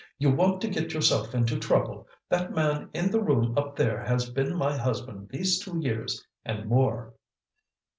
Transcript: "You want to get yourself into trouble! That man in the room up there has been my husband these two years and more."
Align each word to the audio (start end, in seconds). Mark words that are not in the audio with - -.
"You 0.17 0.31
want 0.31 0.61
to 0.61 0.67
get 0.67 0.95
yourself 0.95 1.35
into 1.35 1.59
trouble! 1.59 2.07
That 2.27 2.55
man 2.55 2.89
in 2.91 3.11
the 3.11 3.21
room 3.21 3.55
up 3.55 3.75
there 3.75 4.03
has 4.03 4.27
been 4.31 4.55
my 4.55 4.75
husband 4.75 5.29
these 5.29 5.59
two 5.63 5.77
years 5.79 6.25
and 6.43 6.65
more." 6.67 7.13